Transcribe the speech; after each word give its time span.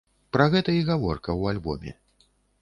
Пра 0.37 0.47
гэта 0.55 0.73
і 0.77 0.79
гаворка 0.87 1.29
ў 1.35 1.57
альбоме. 1.57 1.91